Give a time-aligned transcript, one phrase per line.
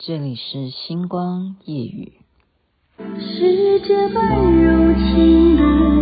[0.00, 2.12] 这里是星光夜雨。
[3.18, 5.97] 世界般柔情的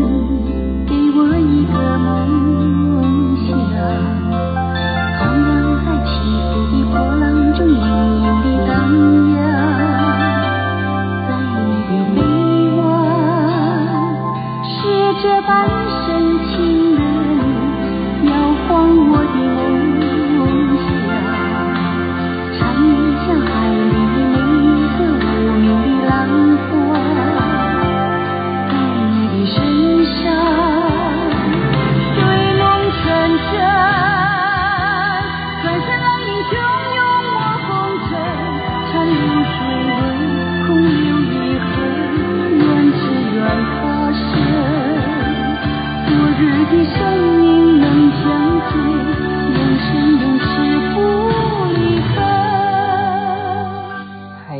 [46.66, 46.74] 海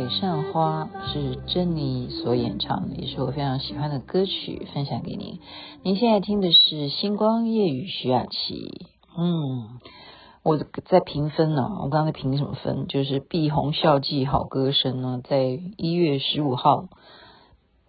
[0.09, 5.39] 上花是珍妮所演唱的，也是我非常喜欢的歌曲，分享给您。
[5.83, 8.87] 您现在听的是《星光夜雨》，徐雅琪。
[9.17, 9.79] 嗯，
[10.43, 12.87] 我在评分呢、我刚才评什么分？
[12.87, 16.85] 就是碧红校记好歌声呢，在一月十五号，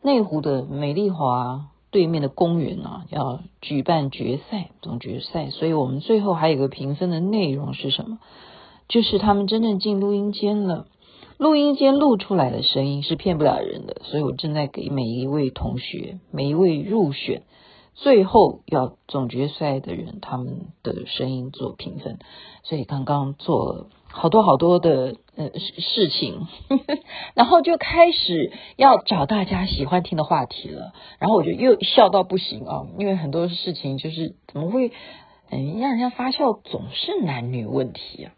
[0.02, 5.50] 内湖的美丽华对面的公园啊，要举办决赛，总决赛。
[5.50, 8.18] 所以我们最后还有个评分的内容是什么？
[8.88, 10.86] 就是他们真正进录音间了。
[11.36, 17.42] 录音间录出来的声音是骗不了人的，所以我正在给每一位同学、每一位入选、
[17.94, 22.18] 最后要总决赛的人他们的声音做评分。
[22.64, 26.46] 所以刚刚做好多好多的呃事情，
[27.34, 30.92] 然后就开始要找大家喜欢听的话题了。
[31.18, 34.92] 然后我就又笑到不行啊，因为很多事情就是怎么会
[35.50, 38.32] 嗯让人家发笑，总是男女问题啊。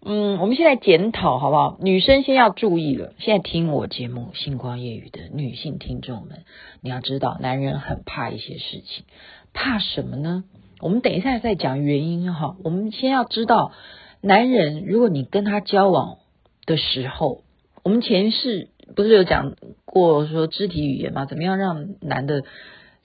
[0.00, 1.76] 嗯，我们现在检讨好不好？
[1.80, 3.14] 女生先要注意了。
[3.18, 6.44] 现在听我节目《星光夜语》的女性听众们，
[6.80, 9.04] 你要知道，男人很怕一些事情，
[9.52, 10.44] 怕什么呢？
[10.80, 12.56] 我们等一下再讲原因哈。
[12.62, 13.72] 我们先要知道，
[14.20, 16.18] 男人如果你跟他交往
[16.66, 17.42] 的时候，
[17.82, 21.26] 我们前世不是有讲过说肢体语言吗？
[21.26, 22.44] 怎么样让男的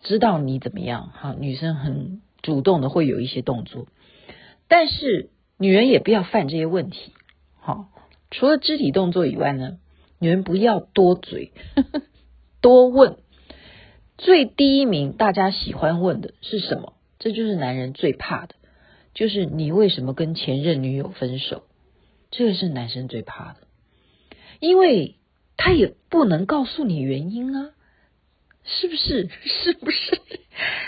[0.02, 1.12] 知道你怎么样？
[1.14, 3.88] 哈，女生很主动的会有一些动作，
[4.68, 5.30] 但是。
[5.60, 7.14] 女人也不要犯这些问题，
[7.60, 7.86] 好，
[8.32, 9.78] 除了肢体动作以外呢，
[10.20, 12.02] 女人不要多嘴，呵 呵
[12.60, 13.18] 多问。
[14.18, 16.94] 最第一名，大家喜欢问的是什么？
[17.20, 18.56] 这就是男人最怕的，
[19.14, 21.64] 就是你为什么跟前任女友分手？
[22.32, 23.58] 这个是男生最怕的，
[24.60, 25.16] 因为
[25.58, 27.72] 他也不能告诉你原因啊。
[28.66, 29.28] 是不是？
[29.44, 30.22] 是不是？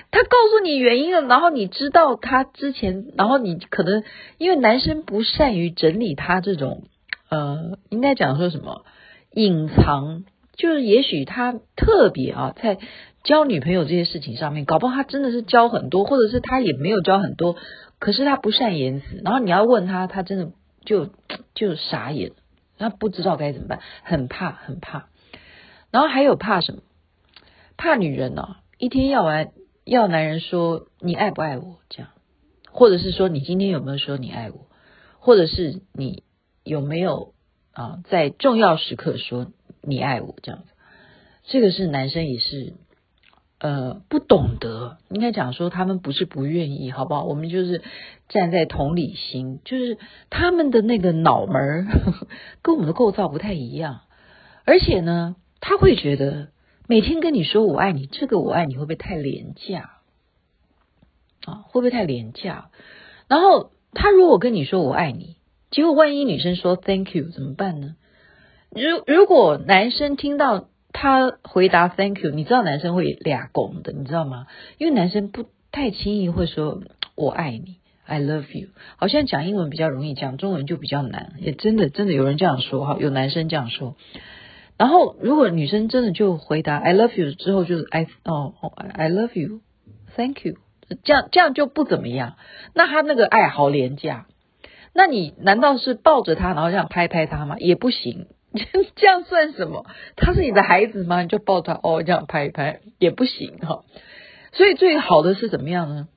[0.10, 4.06] 他告诉你原因了，然后你知道他之前，然后你可能
[4.38, 6.84] 因为男生不善于整理他这种，
[7.28, 8.86] 呃，应该讲说什么
[9.34, 10.24] 隐藏，
[10.56, 12.78] 就是也许他特别啊，在
[13.26, 17.58] 交女朋友这些事情上面，搞不好他真的是交很多，或者是他也没有交很多，
[18.00, 20.52] 可是他不善言辞，然后你要问他，他真的
[20.86, 21.10] 就
[21.56, 22.32] 就傻眼，
[22.78, 25.10] 他不知道该怎么办，很怕很怕，
[25.92, 26.82] 然后还有怕什么？
[27.78, 29.52] 怕女人呢、哦，一天要完
[29.84, 32.12] 要男人说你爱不爱我这样，
[32.72, 34.68] 或者是说你今天有没有说你爱我，
[35.20, 36.24] 或者是你
[36.64, 37.34] 有没有
[37.74, 39.48] 啊在重要时刻说
[39.82, 40.68] 你爱我这样子，
[41.46, 42.74] 这个是男生也是
[43.66, 47.24] 呃不懂得，应该讲说他们不是不愿意，好不好？
[47.24, 47.82] 我们就是
[48.30, 49.98] 站在同理心，就是
[50.30, 51.88] 他们的那个脑门儿
[52.62, 54.02] 跟我们的构造不太一样，
[54.66, 56.50] 而且呢，他会觉得。
[56.88, 59.90] 每天跟你说我爱你，这个我爱你会不会太廉价
[61.46, 61.66] 啊？
[61.66, 62.70] 会不会太廉价？
[63.28, 65.38] 然后他如果跟你说我爱你，
[65.72, 67.96] 结果万一女生说 Thank you 怎么办呢？
[68.70, 70.68] 如如果男生听到
[70.98, 74.48] 他回答 Thank you，你知道男生会俩拱的，你知道吗？
[74.78, 76.82] 因为男生不太轻易会说
[77.16, 77.76] 我爱你
[78.06, 78.70] ，I love you。
[78.96, 81.34] 好像讲英文比较容易，讲中文就比较难。
[81.40, 83.98] 也真的真的有人这样说哈，有男生这样说。
[84.78, 89.60] 然后，如果女生真的就回答 "I love you" 之后，就是 "I 哦哦 I love you,
[90.16, 90.56] thank you"，
[91.04, 92.36] 这样这样就不怎么样。
[92.74, 94.28] 那他那个爱好廉价，
[94.94, 97.58] 那你难道是抱着他，然后这样拍拍他吗？
[97.60, 98.28] 也不行，
[98.96, 99.86] 这样算什么？
[100.16, 101.22] 他是你的孩子吗？
[101.22, 103.84] 你就抱他哦，这样拍一拍也不行哈。
[104.54, 106.08] 所以最好的是怎么样呢？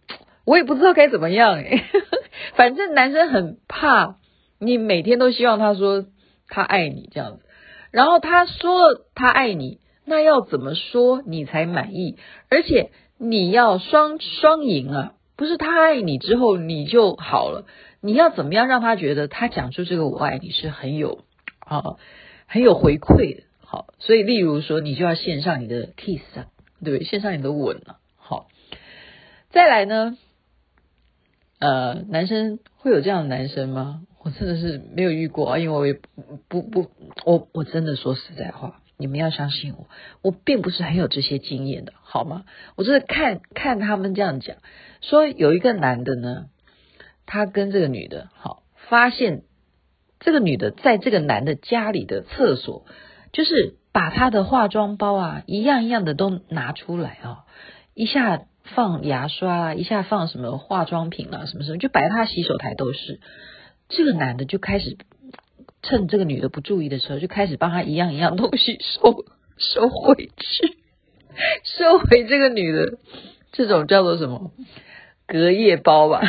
[0.44, 1.84] 我也不知道该怎么样诶。
[2.54, 4.16] 反正男生很怕
[4.58, 6.06] 你每天都希望他说
[6.48, 7.42] 他爱你这样子。
[7.90, 8.80] 然后他说
[9.14, 12.16] 他爱你，那要怎么说你才满意？
[12.50, 17.66] 而且你要双双赢啊，不是他爱你之后你就好了，
[18.00, 21.24] 你要怎么样让他觉得他讲出这个我爱你是很有
[21.60, 21.96] 啊，
[22.48, 23.42] 很有回馈的。
[23.60, 26.46] 好，所以例如说，你就要献上你的 kiss 啊，
[26.82, 27.04] 对不对？
[27.04, 28.00] 献上你的吻啊。
[28.16, 28.48] 好，
[29.50, 30.16] 再来呢，
[31.60, 34.02] 呃，男生会有这样的男生吗？
[34.20, 36.00] 我真的是没有遇过啊，因为我也
[36.48, 36.90] 不不，
[37.24, 39.86] 我我真的说实在话，你们要相信我，
[40.22, 42.44] 我并不是很有这些经验的，好吗？
[42.76, 44.56] 我就是看看他们这样讲，
[45.02, 46.46] 说有一个男的呢，
[47.26, 49.44] 他跟这个女的，好，发现
[50.20, 52.84] 这个女的在这个男的家里的厕所。
[53.30, 57.44] 就是把他的化妆包啊，一样一样的都拿出来啊，
[57.92, 63.20] 一下放牙刷啊，一下放什么化妆品啊，什么什么，就摆他洗手台都是。
[63.90, 64.96] 这个男的就开始
[65.82, 69.26] 趁这个女的不注意的时候，就开始帮他一样一样东西收
[69.58, 70.78] 收回去，
[71.64, 72.98] 收回这个女的
[73.52, 74.52] 这种叫做什么
[75.26, 76.22] 隔夜包吧？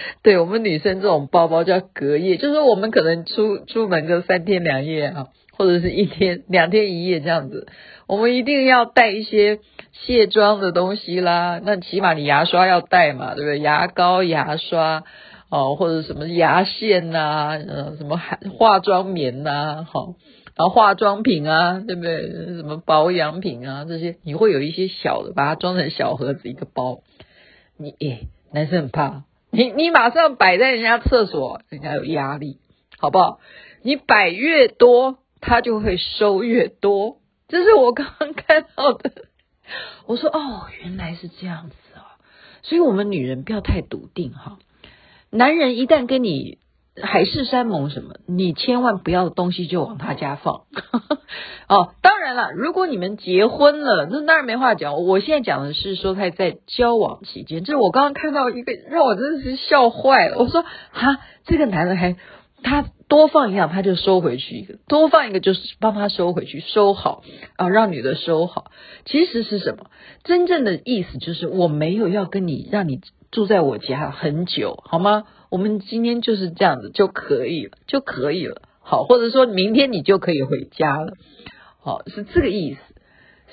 [0.22, 5.28] 对我们女生这种包包叫隔夜，就是我们可能出出门个三天两夜啊。
[5.58, 7.66] 或者是一天两天一夜这样子，
[8.06, 9.58] 我们一定要带一些
[9.90, 11.60] 卸妆的东西啦。
[11.60, 13.58] 那起码你牙刷要带嘛，对不对？
[13.58, 15.02] 牙膏、牙刷
[15.50, 18.20] 哦，或者什么牙线呐、啊，呃，什么
[18.56, 20.14] 化妆棉呐、好，
[20.54, 22.28] 然后化妆品啊，对不对？
[22.54, 27.00] 什么保养品啊，这些你会有一些小的，把它装成小盒子一个包。
[27.76, 29.24] 你诶，男生很怕，
[29.58, 32.58] 你你马上摆在人家厕所，人家有压力，
[32.96, 33.40] 好不好？
[33.82, 35.18] 你摆越多。
[35.40, 39.26] 他就会收越多，这是我刚刚看到的。
[40.06, 42.18] 我说哦，原来是这样子啊，
[42.62, 44.58] 所以我们女人不要太笃定哈。
[45.30, 46.58] 男人一旦跟你
[47.02, 50.62] 海誓山盟什么，你千万不要东西就往他家放。
[51.68, 55.02] 哦，当然了，如果你们结婚了，那当然没话讲。
[55.04, 60.38] 我现在讲的是说他在交往期间，就是我刚刚看到一个让我真的是笑坏了。
[60.38, 62.16] 我说哈，这个男人还。
[62.60, 67.22] 他多放一样，他就收回去一个；多放一个，就是帮他收回去，收好
[67.54, 68.72] 啊，让女的收好。
[69.04, 69.86] 其实是什么？
[70.24, 75.24] 真正的意思就是我没有要跟你让你住在我家很久，好吗？
[75.50, 78.62] 我们今天就是这样子就可以了，就可以了。
[78.80, 81.14] 好，或者说明天你就可以回家了。
[81.80, 82.80] 好，是这个意思，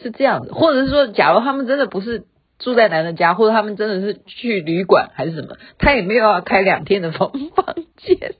[0.01, 0.51] 是这样子。
[0.51, 2.25] 或者是说，假如他们真的不是
[2.59, 8.35] 住在男的家，或者他们真的是去旅馆还是什么，他也没有要开两天的房房间。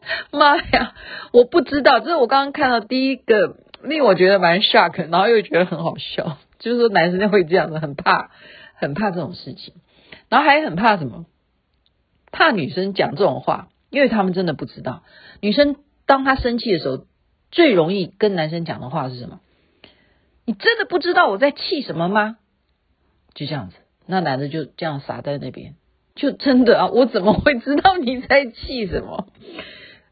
[0.32, 0.94] 妈呀！
[1.30, 8.30] 我不知道，这是我刚刚看到第一个令我觉得蛮 shock，然后又觉得很好笑，就是说男生会这样子，很怕，
[8.74, 9.74] 很怕这种事情，
[10.30, 11.26] 然后还很怕什么？
[12.32, 15.02] 怕女生讲这种话，因为他们真的不知道，
[15.40, 17.04] 女生当她生气的时候，
[17.50, 19.40] 最容易跟男生讲的话是什么？
[20.46, 22.36] 你真的不知道我在气什么吗？
[23.34, 25.74] 就这样子，那男的就这样傻在那边，
[26.14, 29.28] 就真的啊，我怎么会知道你在气什么？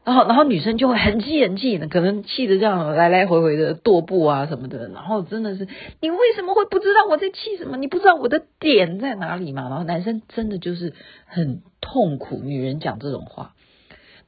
[0.05, 4.87] 然后，然后女生就会很气很气的，可能气得这样来来回回的踱步啊什么的。
[4.87, 5.67] 然后真的是，
[6.01, 7.77] 你为什么会不知道我在气什么？
[7.77, 9.69] 你不知道我的点在哪里吗？
[9.69, 10.93] 然后男生真的就是
[11.25, 12.39] 很痛苦。
[12.43, 13.53] 女人讲这种话，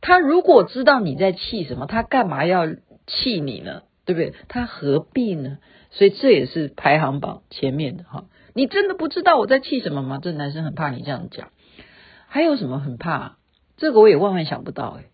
[0.02, 2.68] 他如果知道你在气什么，他干嘛要
[3.08, 3.84] 气你呢？
[4.06, 4.34] 对不对？
[4.50, 5.58] 他何必呢？
[5.90, 8.26] 所以这也是排行榜前面的哈。
[8.54, 10.20] 你真的不知道我在气什么吗？
[10.22, 11.50] 这男生很怕你这样讲。
[12.28, 13.38] 还有什么很怕？
[13.78, 15.06] 这个我也万万想不到哎。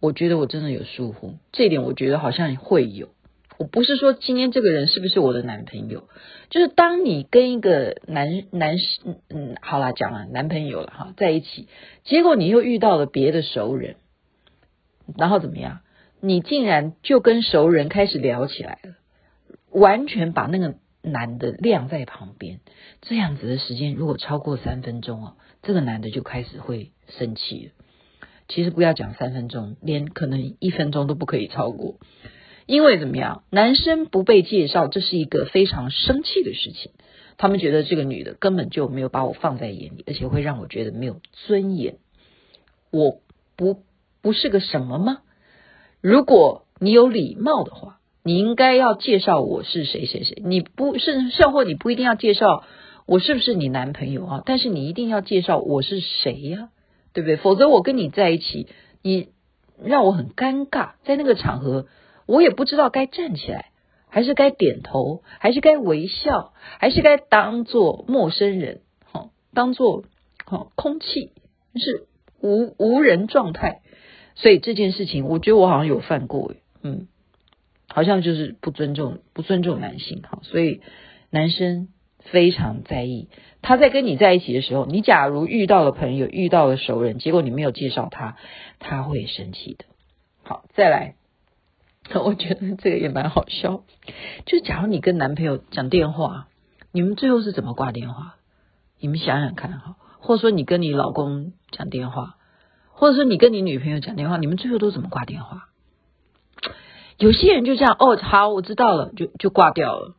[0.00, 3.08] 我觉得我真的有疏忽，这一点我觉得好像会有。
[3.58, 6.08] 我不是说今天这个人是不是我的男朋友，
[6.48, 11.66] 就是当你跟一个男男士，嗯，好啦，讲了男朋友了哈，在一起，
[12.04, 13.96] 结果你又遇到了别的熟人，
[15.16, 15.80] 然后怎么样？
[16.20, 18.94] 你竟然就跟熟人开始聊起来了，
[19.72, 22.60] 完全把那个男的晾在旁边，
[23.00, 27.72] 这样子的时间如果超过三分钟哦，这个男的就开始会生气了。
[28.48, 31.96] 其实不要讲三分钟，连可能一分钟都不可以超过，
[32.66, 33.44] 因为怎么样？
[33.50, 36.92] 男生不被介绍，这是一个非常生气的事情。
[37.36, 41.98] 他们觉得这个女的根本就没有把我放在眼里，而且会让我觉得没有尊严。
[42.90, 43.20] 我
[43.54, 43.82] 不
[44.22, 45.18] 不是个什么吗？
[46.00, 50.42] 如果你有礼貌的话，你应该要介绍我是谁谁谁。
[50.44, 52.64] 你不是，甚或你不一定要介绍
[53.06, 56.70] 我是不是你男朋友啊，但是你一定要介绍我是谁呀？
[57.12, 57.36] 对不对？
[57.36, 58.68] 否则我跟你在一起，
[59.02, 59.28] 你
[59.82, 60.92] 让我很尴尬。
[61.04, 61.86] 在那个场合，
[62.26, 63.70] 我也不知道该站起来，
[64.08, 70.04] 还是该点头，还是该微笑，还是该当做陌生人，好，当做
[70.44, 71.32] 好空气，
[71.74, 72.06] 是
[72.40, 73.80] 无无人状态。
[74.34, 77.08] 所以这件事情，我觉得我好像有犯过，嗯，
[77.88, 80.40] 好像就是不尊重，不尊重男性，哈。
[80.42, 80.80] 所以
[81.30, 81.88] 男生。
[82.30, 83.28] 非常在意，
[83.62, 88.36] 他在跟你在一起的时候，你假如遇到了朋友，遇到了熟人，结果你没有介绍他，
[88.78, 89.84] 他会生气的。
[90.42, 91.14] 好，再来，
[92.14, 93.82] 我觉得这个也蛮好笑。
[94.46, 96.48] 就假如你跟男朋友讲电话，
[96.92, 98.36] 你们最后是怎么挂电话？
[99.00, 102.36] 你们想想看哈，或者说你跟你老公讲电话，
[102.90, 105.68] 或者说你跟你女朋友讲电话，你们最后都怎么挂电话？
[107.16, 110.14] 有些人就这样，哦，好，我知道了，就就挂掉了。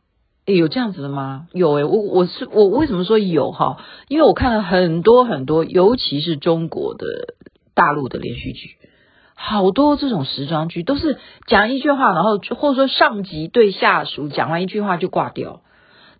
[0.56, 1.48] 有这样子的吗？
[1.52, 3.78] 有诶，我我是我为什么说有哈？
[4.08, 7.34] 因为我看了很多很多，尤其是中国的
[7.74, 8.76] 大陆的连续剧，
[9.34, 15.62] 好多这种时装剧都是讲一句话，然后或者说上级对下属讲完一句话就挂掉，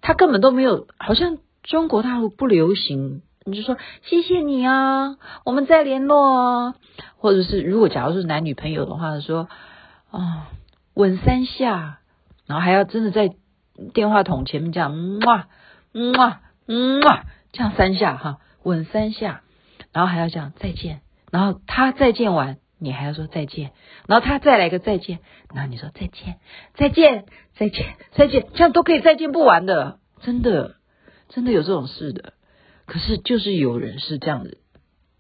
[0.00, 6.74] 他根本都没有，好像中国大陆不流行，你就说谢谢你啊，我们再联络啊，
[7.16, 9.48] 或者是如果假如是男女朋友的话，说
[10.10, 10.48] 啊
[10.94, 12.00] 吻三下，
[12.46, 13.30] 然后还要真的在。
[13.92, 15.48] 电话筒前面这样，哇，
[16.16, 16.40] 哇，
[17.04, 19.42] 哇，这样三下哈，吻三下，
[19.92, 23.72] 然后还要这样再见，然后他再见完，你还要说再见，
[24.06, 25.18] 然后他再来个再见，
[25.54, 26.36] 然后你说再见，
[26.74, 30.76] 再见，再见，再见，这样都可以再见不完的，真的，
[31.28, 32.34] 真的有这种事的。
[32.86, 34.58] 可是就是有人是这样子，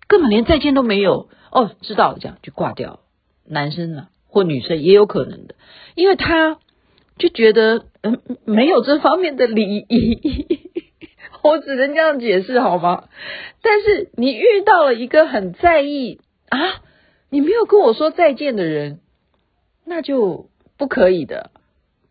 [0.06, 3.00] 根本连再见都没有哦，知道了，这样就挂掉。
[3.46, 5.54] 男生呢，或女生也有可能的，
[5.94, 6.58] 因为他。
[7.20, 10.48] 就觉得嗯没有这方面的礼仪，
[11.44, 13.04] 我只能这样解释好吗？
[13.62, 16.82] 但是你遇到了一个很在意啊，
[17.30, 19.00] 你没有跟我说再见的人，
[19.86, 21.50] 那就不可以的。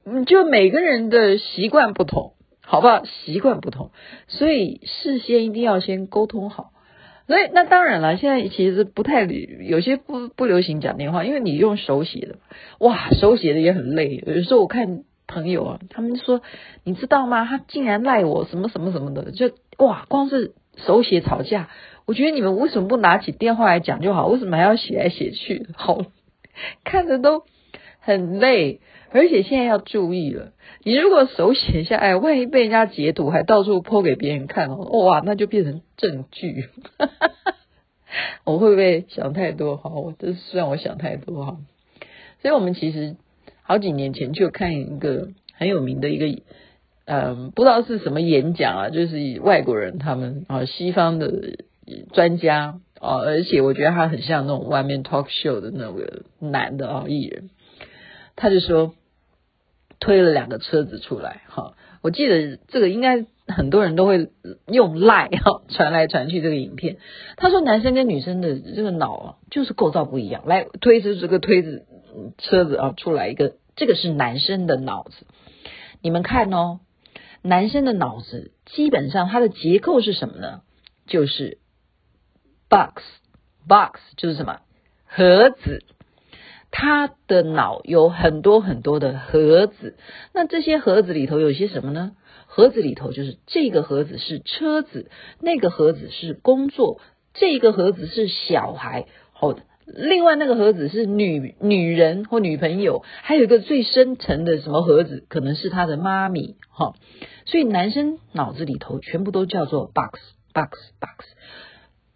[0.05, 3.03] 嗯，就每个人的习惯不同，好不好？
[3.03, 3.91] 习惯不同，
[4.27, 6.71] 所以事先一定要先沟通好。
[7.29, 12.37] 所以那当然了，现在其实不太有些不不流行讲电话，因为你用手写的，
[12.79, 14.23] 哇，手写的也很累。
[14.25, 16.41] 有时候我看朋友啊，他们说，
[16.83, 17.45] 你知道吗？
[17.45, 21.69] 他竟然赖我什么什么什么的，就哇，光是手写吵架。
[22.07, 24.25] 我觉得你们为什么不拿起电话来讲就好？
[24.25, 25.67] 为什么还要写来写去？
[25.75, 26.01] 好，
[26.83, 27.43] 看着都
[27.99, 28.81] 很累。
[29.11, 30.53] 而且现在要注意了，
[30.89, 36.65] 你如果手写下来，万一被人家截图，还到处 po 给别人看哦，哇，那就变成证据。
[38.43, 39.77] 我会不会想太多？
[39.77, 41.57] 哈，我这是让我想太多哈。
[42.41, 43.17] 所以我们其实
[43.61, 46.41] 好几年前就看一个很有名的一个，
[47.05, 51.55] 嗯，不知道是什么演讲啊，就是外国人他们啊，西方的
[52.13, 57.51] 专家啊，而且我觉得他很像那种外面 talk show 的那个男的啊艺人，
[58.35, 58.95] 他就说。
[59.99, 64.29] 推了两个车子出来，哈，我记得这个应该很多人都会
[64.67, 66.97] 用赖哈传来传去这个影片。
[67.35, 70.43] 他说男生跟女生的这个脑啊，就是构造不一样。
[70.45, 71.85] 来推着这个推子
[72.37, 75.25] 车子啊出来一个，这个是男生的脑子。
[76.01, 76.79] 你们看哦，
[77.41, 80.61] 男生的脑子基本上它的结构是什么呢？
[81.07, 81.57] 就是
[82.69, 84.61] box，box 就是什么
[85.05, 85.83] 盒子。
[86.71, 89.95] 他的脑有很多很多的盒子，
[90.33, 92.11] 那这些盒子里头有些什么呢？
[92.45, 95.09] 盒子里头就是这个盒子是车子，
[95.39, 96.99] 那个盒子是工作，
[97.33, 106.93] 这个盒子是小孩，好，另外那个盒子是女女人或女朋友，还有一个最深层的什么盒子，可能是他的妈咪，哈，
[107.45, 110.19] 所以男生脑子里头全部都叫做 box
[110.53, 111.25] box box，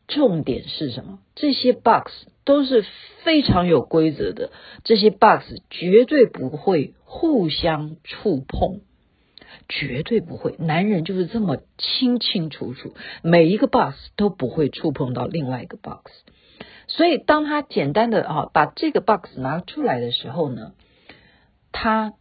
[0.08, 1.20] 重点是什么？
[1.36, 2.12] 这些 box。
[2.46, 2.86] 都是
[3.24, 4.52] 非常有规则的，
[4.84, 8.82] 这些 box 绝对不会互相触碰，
[9.70, 10.56] 绝对不会。
[10.60, 16.12] 男人就是这么清清楚楚，每一个 box 都不会触碰到另外一个 box。
[16.88, 20.74] 所以当他简单的啊把这个 box 拿出来的时候呢，
[21.72, 22.14] 他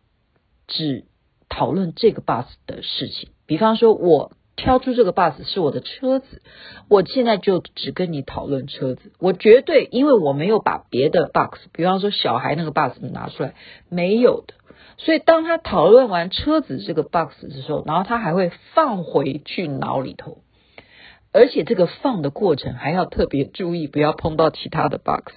[0.69, 1.05] 只
[1.49, 4.33] 讨论这个 box 的事情，比方说我。
[4.63, 6.41] 挑出这个 box 是我的车子，
[6.89, 9.11] 我现在就只跟你讨论车子。
[9.19, 13.55] 我绝对，因为我没有把别的 box，比方说小孩那个 box 拿出来，
[13.89, 14.55] 没有的。
[14.99, 20.39] 所以当他讨论完车子这个 box 的时候，然后他还会放回去脑里头，
[21.33, 25.33] 而且这个放的过程还要特别注意，不要碰到其他的 box。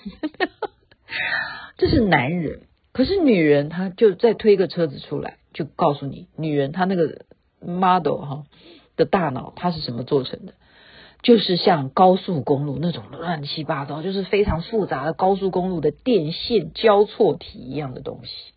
[1.77, 2.62] 这是男人，
[2.94, 7.25] 可是女人她就再推个车子出来，就告诉你，女人她那个
[7.60, 8.44] model 哈。
[8.96, 10.54] 的大脑它是什么做成的？
[11.24, 18.54] 就是像高速公路那种乱七八糟，就是非常复杂的高速公路的电线交错体一样的东西。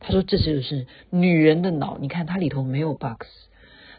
[0.00, 3.26] 他说这就是女人的脑，你看它里头没有 box，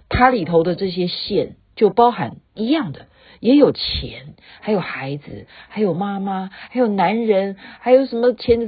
[0.10, 3.08] 它里头的这些线就包含一样的，
[3.40, 8.60] 也有钱，还有孩子，还有妈妈，还有男人，还有什么钱，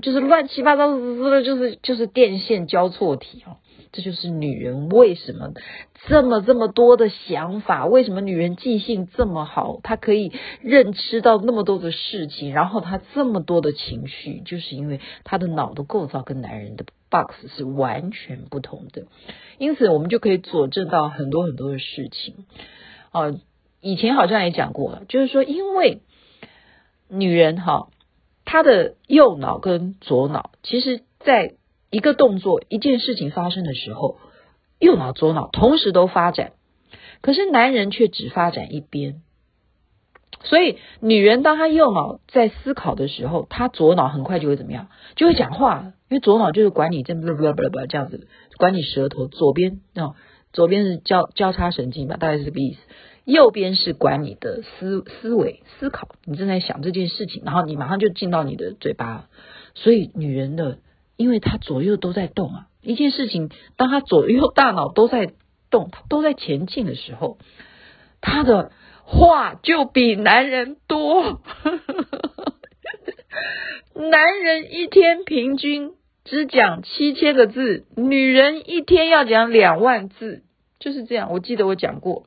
[0.00, 3.56] 就是乱七八糟的，就是就是电线交错体哦。
[3.92, 5.52] 这就是女人为什么
[6.06, 19.06] 这么这么多的想法，为什么女人记性这么好，她可以认知到那么多的事情，然后她这么多的情绪，就是因为她的脑的构造跟男人的 box 是完全不同的。
[19.58, 22.46] 因此，我们就可以佐证到很多很多的事情。
[23.10, 23.34] 啊，
[23.80, 26.02] 以前好像也讲过了，就是说，因为
[27.08, 27.88] 女人哈，
[28.44, 31.55] 她的右脑跟左脑，其实在
[31.90, 34.18] 一个动作、一件事情发生的时候，
[34.78, 36.52] 右脑、左脑同时都发展，
[37.20, 39.22] 可是男人却只发展一边。
[40.42, 44.88] 所以，女人当她右脑在思考的时候，她左脑很快就会怎么样？
[45.16, 48.28] 就会讲话，因为左脑就是管你这不不不不这样子，
[48.58, 49.28] 管你舌头。
[49.28, 50.14] 左边啊，
[50.52, 52.78] 左边是交交叉神经吧，大概是这个意思。
[53.24, 59.28] 右边是管你的思思维思考，你正在想这件事情，然后你马上就进到你的嘴巴。
[59.74, 60.78] 所以，女人的，
[61.16, 65.32] 因为他左右都在动啊，一件事情，当他左右大脑都在
[65.70, 67.38] 动，他都在前进的时候，
[68.20, 68.72] 他的。
[69.08, 71.40] 话就比男人多，
[73.94, 75.92] 男人一天平均
[76.24, 80.42] 只讲七千个字，女人一天要讲两万字，
[80.80, 81.30] 就是这样。
[81.30, 82.26] 我记得我讲过，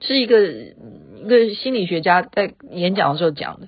[0.00, 3.66] 是一个一个心理学家在演讲的时候讲的，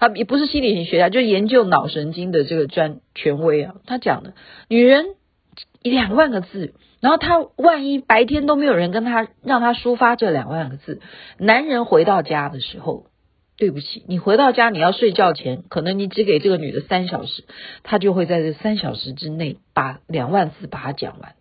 [0.00, 4.32] 他也不是心理学家，就研究脑神经的这个专权威啊，他讲的，
[4.68, 5.14] 女人
[5.82, 6.74] 两万个字。
[7.00, 11.00] 然后他万一白天都没有人跟他让他抒发这两万个字，
[11.38, 13.06] 男人回到家的时候，
[13.56, 17.44] 对不起，你回到家你要睡觉前，可能你只给这个女的三小时，
[17.82, 21.34] 他就会在这三小时之内把两万字把它讲完。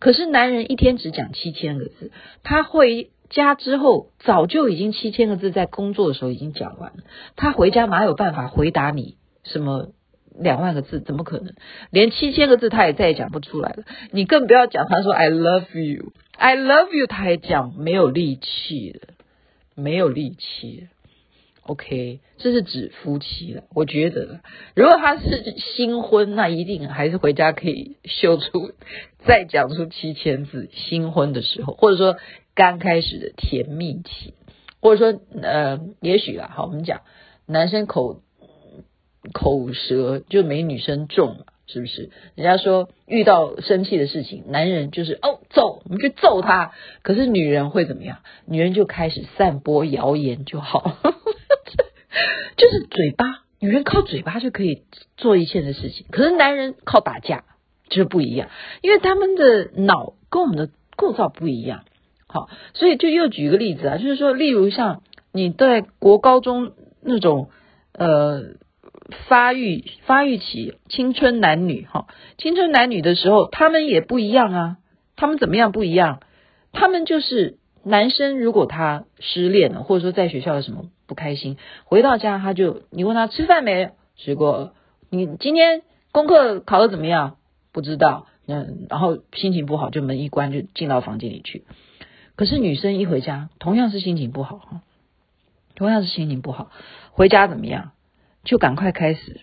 [0.00, 2.10] 可是男人一天只讲七千个字，
[2.42, 7.02] 他会家之后早就已经七千个字在工作的时候已经讲完了，
[7.36, 9.90] 他回家哪有办法回答你什么？
[10.40, 11.52] 两万个字怎么可能？
[11.90, 13.82] 连七千个字他也再也讲不出来了。
[14.12, 19.14] 你更不要讲他说 I love you, I love you，他也讲没有力气了，
[19.74, 20.86] 没有力气了。
[21.62, 23.64] OK，这是指夫妻了。
[23.74, 24.38] 我觉得，
[24.76, 28.70] 如果他是新婚，那一定还是回家可以秀出
[29.26, 30.70] 再讲出七千字。
[30.72, 32.16] 新婚的时候，或者说
[32.58, 34.34] 刚开始的甜蜜期，
[34.82, 37.02] 或者说呃，也许啊，好，我们讲
[37.46, 38.20] 男生口。
[39.34, 42.08] 口舌就没女生重，是不是？
[42.34, 46.72] 人家说遇到生气的事情，男人就是哦揍，我们去揍他。
[47.02, 48.18] 可是女人会怎么样？
[48.46, 50.80] 女人就开始散播谣言就好，
[52.56, 54.84] 就是嘴巴，女人靠嘴巴就可以
[55.18, 56.06] 做一切的事情。
[56.10, 57.44] 可是男人靠打架
[57.90, 58.48] 就是不一样，
[58.80, 61.84] 因为他们的脑跟我们的构造不一样。
[62.28, 67.50] 好，所以就又举个例子啊，就是说，例如像你在国高中那种
[67.92, 68.56] 呃。
[69.26, 74.76] 发育发育期，青春男女哈，青春男女的时候，他们也不一样啊。
[75.16, 76.20] 他们怎么样不一样？
[76.72, 83.92] 他们就是男生，如果他失恋了，或者说在学校有什么不开心，回到家他就你问他吃饭没？
[84.14, 84.74] 水果。
[85.08, 85.80] 你今天
[86.12, 87.38] 功课考得怎么样？
[87.72, 88.26] 不知道。
[88.46, 91.64] 嗯，然后心情不好，就门一关就进到房间里去。
[92.38, 94.82] 可是女生一回家，同样是心情不好哈，
[95.74, 96.70] 同样是心情不好，
[97.10, 97.90] 回家怎么样？
[98.44, 99.40] 就赶快开始，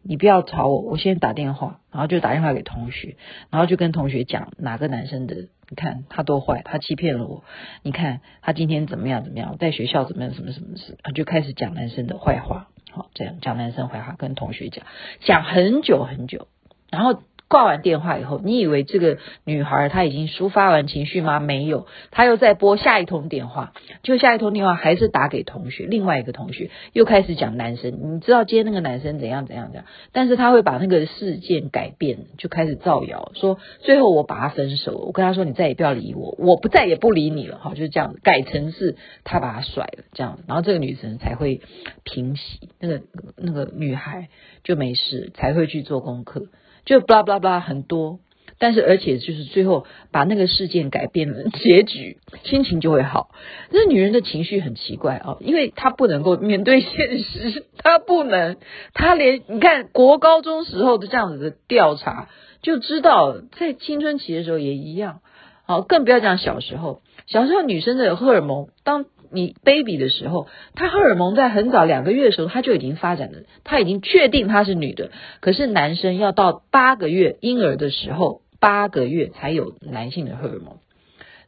[0.00, 3.16] 你不要吵我，我先打电话，然后就打电话给同学，
[3.50, 7.42] 然后就跟同学讲哪个男生的，你看他多坏，他欺骗了我，
[7.82, 14.86] 你看他今天怎么样怎么样，在学校怎么样什么什么事，就开始讲男生的坏话，好，这样讲男生坏话跟同学讲，
[15.18, 16.46] 讲很久很久，
[16.92, 17.20] 然后。
[17.54, 21.38] 挂完电话以后，你以为这个女孩她已经抒发完情绪吗？
[21.38, 41.60] 没有，她又再拨下一通电话，就下一通电话还是打给同学，另外一个同学又开始讲男生，你知道接那个男生怎样怎样怎样，但是他会把那个事件改变，就开始造谣，说最后我把他分手，我跟他说你再也不要理我，我不再也不理你了，哈，就是这样，改成是他把他甩了这样，然后这个女生才会
[42.02, 43.02] 平息，那个
[43.36, 44.28] 那个女孩
[44.64, 46.48] 就没事，才会去做功课。
[46.84, 48.20] 就巴拉巴拉巴拉很多，
[48.58, 53.30] 但是而且就是最后把那个事件改变了结局，心情就会好。
[53.70, 58.56] 那女人的情绪很奇怪啊，因为她不能够面对现实，她不能，
[58.92, 62.28] 她连你看国高中时候的这样子的调查
[62.62, 65.20] 就知道，在青春期的时候也一样。
[65.66, 69.06] 好，更不要讲小时候，小时候女生的荷尔蒙当。
[69.34, 75.10] 你 baby 的时候，他荷尔蒙在很早两个月的时候，他就已经发展了，他已经确定他是女的。
[75.40, 80.78] 可是男生要到八个月婴儿的时候，八个月才有男性的荷尔蒙，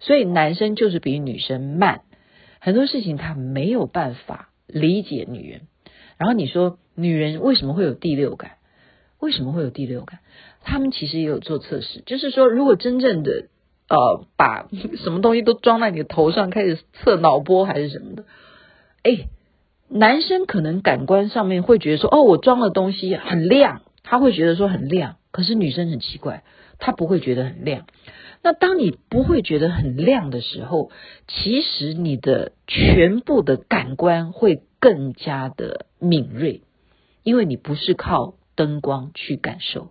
[0.00, 2.02] 所以男生就是比女生慢，
[2.60, 5.62] 很多事情他没有办法理解女人。
[6.18, 8.52] 然后你说女人为什么会有第六感？
[9.18, 10.18] 为什么会有第六感？
[10.62, 13.46] 他们其实也有做测试，就是说，如果真正的
[13.88, 14.68] 呃把
[15.02, 18.24] 什么东西都装在你的头上，开始测脑波还是什么的，
[19.02, 19.28] 哎，
[19.88, 25.16] 男生可能感官上面会觉得说，哦，我装的东西很亮，他会觉得说很亮。
[25.30, 26.44] 可是女生很奇怪，
[26.78, 27.86] 她不会觉得很亮。
[28.42, 30.90] 那当你不会觉得很亮的时候，
[31.28, 36.62] 其实你的全部的感官会更加的敏锐，
[37.22, 39.90] 因为你不是靠灯光去感受，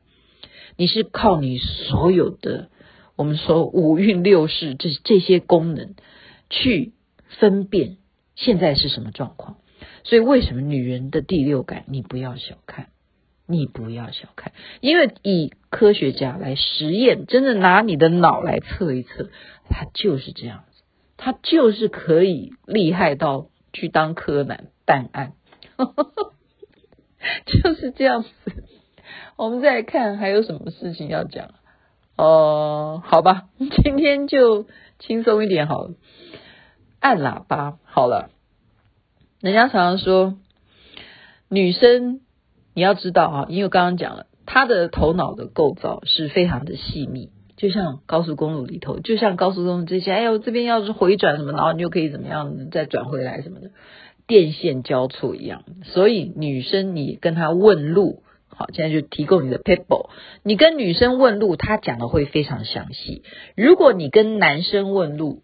[0.77, 2.69] 你是靠你所有的
[3.15, 5.95] 我们说五蕴六识这这些功能
[6.49, 6.93] 去
[7.39, 7.97] 分辨
[8.36, 9.58] 现在是什么状况。
[10.04, 12.89] 所以为什么女人的第六感你不要小看？
[13.47, 19.30] 你不要小看，因为以科学家来实验，真的拿你的脑来测一测，
[19.69, 20.82] 他就是这样子，
[21.15, 25.34] 他就是可以厉害到去当柯南办案，
[27.45, 28.30] 就是这样子。
[29.38, 31.54] 我们再看还有什么事情要讲？
[32.17, 33.49] 哦、好吧，
[33.84, 34.65] 今天就
[34.99, 35.91] 轻松一点好了。
[36.99, 38.30] 按喇叭好了，
[39.41, 40.38] 人家常常说
[41.49, 42.21] 女生。
[42.78, 53.71] 你要知道啊，因为我刚刚讲了，她的头脑的构造是非常的细密，就像高速公路里头，就像高速公路这些，哎呦，这边要是回转什么，然后你就可以怎么样再转回来什么的，
[54.28, 55.63] 电线交错一样。
[55.84, 58.23] 所以女生你跟她问路，
[58.56, 60.10] 好，现在就提供你的 people
[60.44, 63.24] 你跟女生问路，她讲的会非常详细。
[63.56, 65.44] 如果你跟男生问路，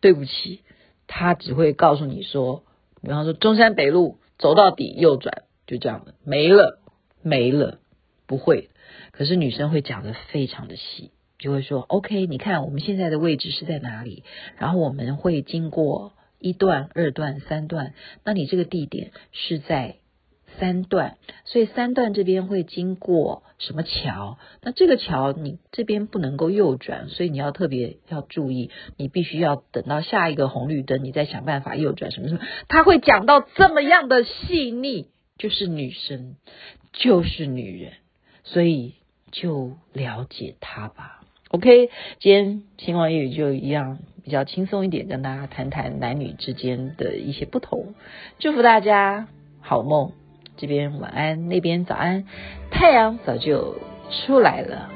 [0.00, 0.60] 对不起，
[1.06, 2.62] 他只会告诉你说，
[3.02, 5.42] 比方说中山北路走到底右转。
[5.66, 6.78] 就这样的没了
[7.22, 7.78] 没了，
[8.26, 8.68] 不会。
[9.12, 14.24] 可是女生会讲的非常的细，就会说：“OK，你看我们现在的位置是在哪里？
[14.58, 17.94] 然后我们会经过一段、二段、三段。
[18.24, 19.96] 那你这个地点是在
[20.58, 24.38] 三段，所以三段这边会经过什么桥？
[24.62, 32.40] 那这个桥你这边不能够右转，所以你要特别要注意，你必须要等到下一个红绿灯，你再想办法右转什么什么。
[32.68, 36.36] 他会讲到这么样的细腻。”就是女生，
[36.92, 37.94] 就是女人，
[38.44, 38.94] 所以
[39.32, 41.24] 就了解她吧。
[41.48, 41.90] OK，
[42.20, 47.94] 今天星光夜语就一样比较轻松一点，跟大家谈谈男女之间的一些不同。
[48.38, 49.26] 祝福大家
[49.60, 50.12] 好梦，
[50.56, 52.24] 这边晚安，那边早安，
[52.70, 53.76] 太阳早就
[54.10, 54.90] 出来了。